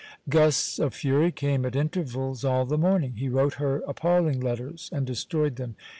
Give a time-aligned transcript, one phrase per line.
[0.29, 3.13] Gusts of fury came at intervals all the morning.
[3.17, 5.75] He wrote her appalling letters and destroyed them.